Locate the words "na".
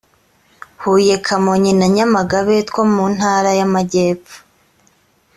1.79-1.87